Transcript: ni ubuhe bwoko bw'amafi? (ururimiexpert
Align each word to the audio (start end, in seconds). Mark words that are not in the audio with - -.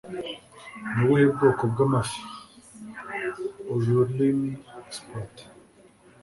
ni 0.93 0.99
ubuhe 1.03 1.25
bwoko 1.33 1.63
bw'amafi? 1.71 2.21
(ururimiexpert 3.73 5.35